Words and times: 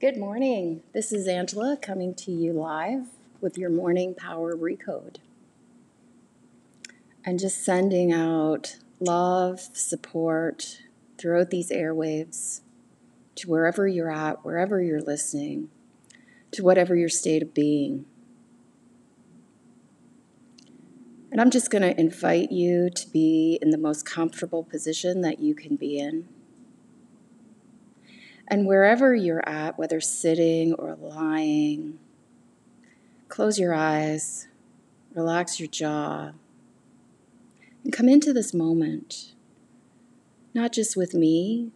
Good 0.00 0.16
morning. 0.16 0.82
This 0.94 1.12
is 1.12 1.28
Angela 1.28 1.76
coming 1.76 2.14
to 2.14 2.32
you 2.32 2.54
live 2.54 3.08
with 3.42 3.58
your 3.58 3.68
morning 3.68 4.14
power 4.14 4.56
recode. 4.56 5.16
And 7.22 7.38
just 7.38 7.62
sending 7.62 8.10
out 8.10 8.78
love, 8.98 9.60
support 9.60 10.80
throughout 11.18 11.50
these 11.50 11.70
airwaves 11.70 12.62
to 13.34 13.50
wherever 13.50 13.86
you're 13.86 14.10
at, 14.10 14.42
wherever 14.42 14.80
you're 14.80 15.02
listening, 15.02 15.68
to 16.52 16.62
whatever 16.62 16.96
your 16.96 17.10
state 17.10 17.42
of 17.42 17.52
being. 17.52 18.06
And 21.30 21.42
I'm 21.42 21.50
just 21.50 21.70
going 21.70 21.82
to 21.82 22.00
invite 22.00 22.50
you 22.50 22.88
to 22.88 23.06
be 23.10 23.58
in 23.60 23.68
the 23.68 23.76
most 23.76 24.06
comfortable 24.06 24.64
position 24.64 25.20
that 25.20 25.40
you 25.40 25.54
can 25.54 25.76
be 25.76 25.98
in. 25.98 26.26
And 28.50 28.66
wherever 28.66 29.14
you're 29.14 29.48
at, 29.48 29.78
whether 29.78 30.00
sitting 30.00 30.74
or 30.74 30.96
lying, 30.96 32.00
close 33.28 33.60
your 33.60 33.72
eyes, 33.72 34.48
relax 35.14 35.60
your 35.60 35.68
jaw, 35.68 36.32
and 37.84 37.92
come 37.92 38.08
into 38.08 38.32
this 38.32 38.52
moment, 38.52 39.34
not 40.52 40.72
just 40.72 40.96
with 40.96 41.14
me, 41.14 41.70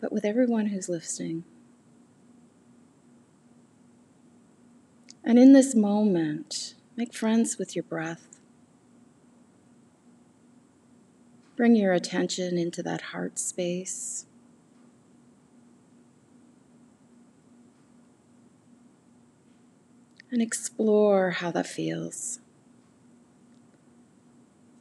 but 0.00 0.10
with 0.10 0.24
everyone 0.24 0.68
who's 0.68 0.88
listening. 0.88 1.44
And 5.22 5.38
in 5.38 5.52
this 5.52 5.74
moment, 5.74 6.74
make 6.96 7.12
friends 7.12 7.58
with 7.58 7.76
your 7.76 7.82
breath. 7.82 8.38
Bring 11.54 11.76
your 11.76 11.92
attention 11.92 12.56
into 12.56 12.82
that 12.84 13.02
heart 13.02 13.38
space. 13.38 14.24
And 20.36 20.42
explore 20.42 21.30
how 21.30 21.50
that 21.50 21.66
feels. 21.66 22.40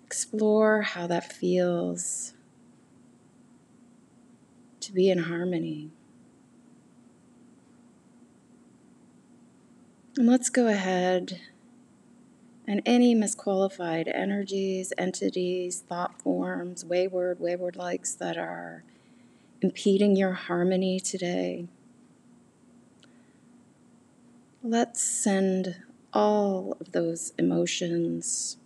Explore 0.05 0.81
how 0.81 1.07
that 1.07 1.31
feels 1.31 2.33
to 4.81 4.91
be 4.91 5.09
in 5.09 5.19
harmony. 5.19 5.91
And 10.17 10.27
let's 10.27 10.49
go 10.49 10.67
ahead 10.67 11.39
and 12.67 12.81
any 12.85 13.15
misqualified 13.15 14.13
energies, 14.13 14.91
entities, 14.97 15.85
thought 15.87 16.21
forms, 16.21 16.83
wayward, 16.83 17.39
wayward 17.39 17.77
likes 17.77 18.13
that 18.15 18.35
are 18.37 18.83
impeding 19.61 20.17
your 20.17 20.33
harmony 20.33 20.99
today 20.99 21.69
Let's 24.67 24.99
send 25.03 25.75
all 26.11 26.75
of 26.79 26.91
those 26.91 27.33
emotions, 27.37 28.57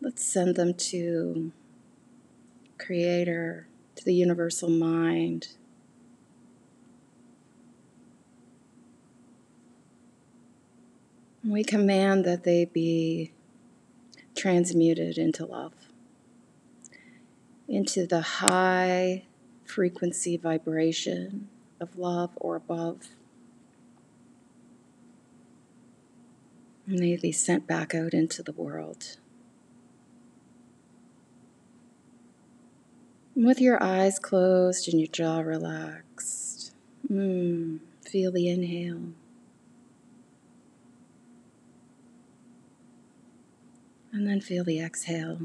let's 0.00 0.24
send 0.24 0.56
them 0.56 0.74
to 0.74 1.52
Creator, 2.78 3.68
to 3.94 4.04
the 4.04 4.12
universal 4.12 4.68
mind. 4.68 5.50
We 11.44 11.62
command 11.62 12.24
that 12.24 12.42
they 12.42 12.64
be 12.64 13.30
transmuted 14.34 15.16
into 15.16 15.46
love, 15.46 15.74
into 17.68 18.04
the 18.04 18.20
high 18.20 19.26
frequency 19.64 20.36
vibration 20.36 21.48
of 21.80 21.96
love 21.96 22.30
or 22.34 22.56
above. 22.56 23.10
They 26.90 27.16
be 27.16 27.32
sent 27.32 27.66
back 27.66 27.94
out 27.94 28.14
into 28.14 28.42
the 28.42 28.52
world. 28.52 29.18
And 33.34 33.44
with 33.44 33.60
your 33.60 33.82
eyes 33.82 34.18
closed 34.18 34.88
and 34.88 34.98
your 34.98 35.08
jaw 35.08 35.40
relaxed, 35.40 36.72
mm, 37.06 37.80
feel 38.00 38.32
the 38.32 38.48
inhale. 38.48 39.12
And 44.10 44.26
then 44.26 44.40
feel 44.40 44.64
the 44.64 44.80
exhale. 44.80 45.40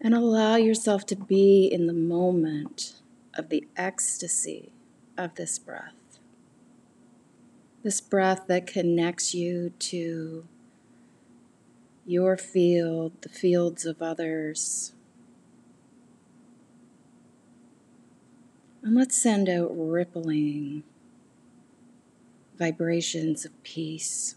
And 0.00 0.14
allow 0.14 0.56
yourself 0.56 1.04
to 1.06 1.16
be 1.16 1.66
in 1.66 1.86
the 1.86 1.92
moment 1.92 2.94
of 3.34 3.50
the 3.50 3.68
ecstasy 3.76 4.72
of 5.18 5.34
this 5.34 5.58
breath 5.58 5.98
this 7.88 8.02
breath 8.02 8.46
that 8.48 8.66
connects 8.66 9.32
you 9.32 9.72
to 9.78 10.44
your 12.04 12.36
field, 12.36 13.12
the 13.22 13.30
fields 13.30 13.86
of 13.86 14.02
others. 14.02 14.92
And 18.82 18.94
let's 18.94 19.16
send 19.16 19.48
out 19.48 19.70
rippling 19.72 20.82
vibrations 22.58 23.46
of 23.46 23.62
peace. 23.62 24.34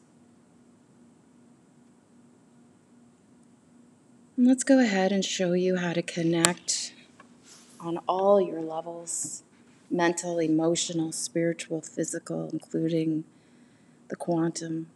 And 4.37 4.47
let's 4.47 4.63
go 4.63 4.79
ahead 4.79 5.11
and 5.11 5.25
show 5.25 5.51
you 5.51 5.75
how 5.75 5.91
to 5.91 6.01
connect 6.01 6.93
on 7.81 7.97
all 8.07 8.39
your 8.39 8.61
levels 8.61 9.43
mental, 9.89 10.39
emotional, 10.39 11.11
spiritual, 11.11 11.81
physical, 11.81 12.49
including 12.53 13.25
the 14.11 14.15
quantum, 14.17 14.87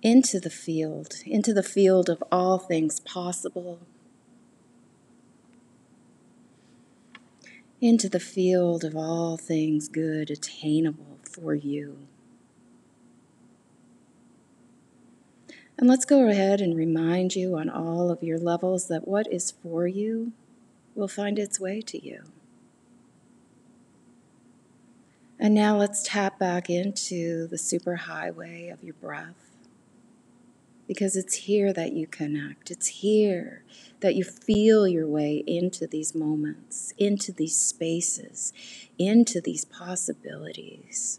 into 0.00 0.38
the 0.38 0.48
field, 0.48 1.16
into 1.26 1.52
the 1.52 1.62
field 1.62 2.08
of 2.08 2.22
all 2.30 2.56
things 2.56 3.00
possible, 3.00 3.80
into 7.80 8.08
the 8.08 8.20
field 8.20 8.84
of 8.84 8.94
all 8.94 9.36
things 9.36 9.88
good, 9.88 10.30
attainable 10.30 11.18
for 11.24 11.52
you. 11.52 11.98
And 15.76 15.88
let's 15.88 16.04
go 16.04 16.28
ahead 16.28 16.60
and 16.60 16.76
remind 16.76 17.34
you 17.34 17.58
on 17.58 17.68
all 17.68 18.08
of 18.08 18.22
your 18.22 18.38
levels 18.38 18.86
that 18.86 19.08
what 19.08 19.26
is 19.32 19.50
for 19.50 19.88
you 19.88 20.30
will 20.94 21.08
find 21.08 21.40
its 21.40 21.58
way 21.58 21.80
to 21.80 22.06
you. 22.06 22.22
And 25.42 25.54
now 25.54 25.76
let's 25.76 26.04
tap 26.04 26.38
back 26.38 26.70
into 26.70 27.48
the 27.48 27.56
superhighway 27.56 28.72
of 28.72 28.84
your 28.84 28.94
breath. 28.94 29.56
Because 30.86 31.16
it's 31.16 31.34
here 31.34 31.72
that 31.72 31.94
you 31.94 32.06
connect. 32.06 32.70
It's 32.70 32.86
here 32.86 33.64
that 33.98 34.14
you 34.14 34.22
feel 34.22 34.86
your 34.86 35.08
way 35.08 35.42
into 35.44 35.88
these 35.88 36.14
moments, 36.14 36.94
into 36.96 37.32
these 37.32 37.56
spaces, 37.56 38.52
into 39.00 39.40
these 39.40 39.64
possibilities. 39.64 41.18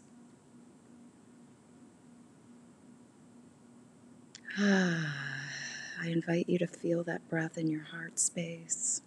Ah, 4.58 5.16
I 6.00 6.08
invite 6.08 6.48
you 6.48 6.58
to 6.60 6.66
feel 6.66 7.04
that 7.04 7.28
breath 7.28 7.58
in 7.58 7.66
your 7.66 7.84
heart 7.84 8.18
space. 8.18 9.02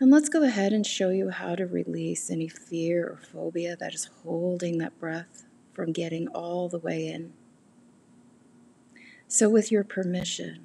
And 0.00 0.10
let's 0.10 0.28
go 0.28 0.42
ahead 0.42 0.72
and 0.72 0.86
show 0.86 1.10
you 1.10 1.30
how 1.30 1.54
to 1.54 1.66
release 1.66 2.30
any 2.30 2.48
fear 2.48 3.06
or 3.06 3.20
phobia 3.32 3.76
that 3.76 3.94
is 3.94 4.10
holding 4.24 4.78
that 4.78 4.98
breath 4.98 5.44
from 5.72 5.92
getting 5.92 6.28
all 6.28 6.68
the 6.68 6.78
way 6.78 7.06
in. 7.06 7.32
So, 9.28 9.48
with 9.48 9.72
your 9.72 9.84
permission, 9.84 10.64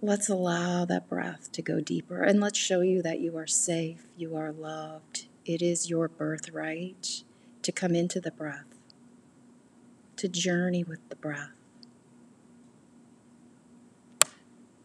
let's 0.00 0.28
allow 0.28 0.84
that 0.86 1.08
breath 1.08 1.52
to 1.52 1.62
go 1.62 1.80
deeper 1.80 2.22
and 2.22 2.40
let's 2.40 2.58
show 2.58 2.80
you 2.80 3.02
that 3.02 3.20
you 3.20 3.36
are 3.36 3.46
safe, 3.46 4.06
you 4.16 4.34
are 4.36 4.52
loved. 4.52 5.26
It 5.44 5.62
is 5.62 5.90
your 5.90 6.08
birthright 6.08 7.22
to 7.62 7.72
come 7.72 7.94
into 7.94 8.20
the 8.20 8.30
breath, 8.30 8.78
to 10.16 10.28
journey 10.28 10.82
with 10.82 11.06
the 11.10 11.16
breath. 11.16 11.59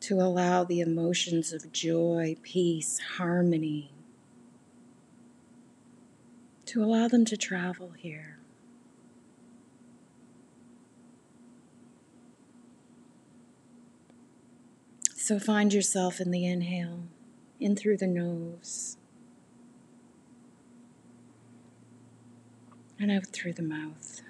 To 0.05 0.21
allow 0.21 0.63
the 0.63 0.81
emotions 0.81 1.51
of 1.51 1.71
joy, 1.71 2.35
peace, 2.43 2.99
harmony, 3.17 3.89
to 6.63 6.83
allow 6.83 7.07
them 7.07 7.25
to 7.25 7.35
travel 7.35 7.89
here. 7.97 8.37
So 15.15 15.39
find 15.39 15.73
yourself 15.73 16.21
in 16.21 16.29
the 16.29 16.45
inhale, 16.45 17.05
in 17.59 17.75
through 17.75 17.97
the 17.97 18.05
nose, 18.05 18.97
and 22.99 23.09
out 23.09 23.25
through 23.25 23.53
the 23.53 23.63
mouth. 23.63 24.21